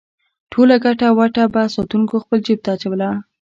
ټوله 0.51 0.75
ګټه 0.85 1.07
وټه 1.17 1.43
به 1.53 1.61
ساتونکو 1.75 2.15
خپل 2.23 2.39
جېب 2.45 2.59
ته 2.65 2.69
اچوله. 2.75 3.09